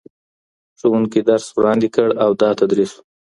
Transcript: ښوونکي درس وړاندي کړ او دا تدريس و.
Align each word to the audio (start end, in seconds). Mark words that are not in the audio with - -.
ښوونکي 0.79 1.19
درس 1.29 1.45
وړاندي 1.57 1.89
کړ 1.95 2.07
او 2.23 2.29
دا 2.41 2.49
تدريس 2.59 2.91
و. 2.95 2.99